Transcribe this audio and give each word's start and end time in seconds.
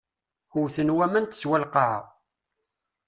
Wten 0.61 0.89
waman 0.97 1.25
teswa 1.27 1.57
lqaɛa. 1.63 1.99